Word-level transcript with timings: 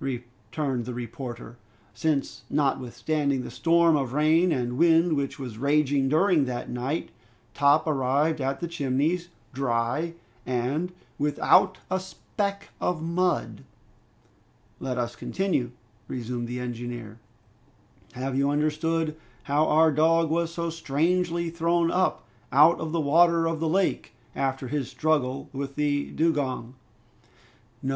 returned 0.00 0.84
the 0.84 0.94
reporter, 0.94 1.56
"since 1.92 2.44
notwithstanding 2.48 3.42
the 3.42 3.50
storm 3.50 3.96
of 3.96 4.12
rain 4.12 4.52
and 4.52 4.78
wind 4.78 5.14
which 5.16 5.40
was 5.40 5.58
raging 5.58 6.08
during 6.08 6.44
that 6.44 6.70
night, 6.70 7.10
Top 7.52 7.84
arrived 7.84 8.40
at 8.40 8.60
the 8.60 8.68
Chimneys, 8.68 9.28
dry 9.52 10.14
and 10.46 10.92
without 11.18 11.78
a 11.90 11.98
speck 11.98 12.70
of 12.80 13.02
mud!" 13.02 13.64
"Let 14.78 14.98
us 14.98 15.16
continue," 15.16 15.72
resumed 16.06 16.46
the 16.46 16.60
engineer. 16.60 17.18
"Have 18.12 18.38
you 18.38 18.50
understood 18.50 19.16
how 19.42 19.66
our 19.66 19.90
dog 19.90 20.30
was 20.30 20.54
so 20.54 20.70
strangely 20.70 21.50
thrown 21.50 21.90
up 21.90 22.24
out 22.52 22.78
of 22.78 22.92
the 22.92 23.00
water 23.00 23.46
of 23.48 23.58
the 23.58 23.68
lake, 23.68 24.12
after 24.36 24.68
his 24.68 24.88
struggle 24.88 25.48
with 25.52 25.74
the 25.74 26.10
dugong?" 26.12 26.76
"No! 27.82 27.86